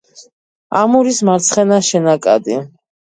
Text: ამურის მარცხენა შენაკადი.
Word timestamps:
ამურის 0.79 1.19
მარცხენა 1.31 1.81
შენაკადი. 1.91 2.59